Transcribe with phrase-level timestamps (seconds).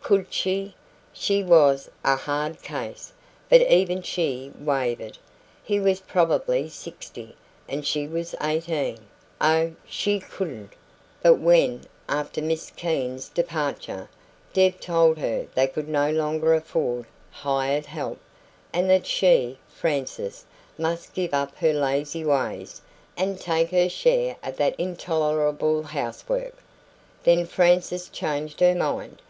[0.00, 0.74] COULD she?
[1.12, 3.12] She was a hard case,
[3.50, 5.18] but even she wavered.
[5.62, 7.36] He was probably sixty,
[7.68, 9.00] and she was eighteen.
[9.38, 10.72] Oh, she couldn't!
[11.22, 14.08] But when, after Miss Keene's departure,
[14.54, 18.18] Deb told her they could no longer afford hired help,
[18.72, 20.46] and that she (Frances)
[20.78, 22.80] must give up her lazy ways
[23.14, 26.54] and take her share of that intolerable housework,
[27.24, 29.20] then Frances changed her mind.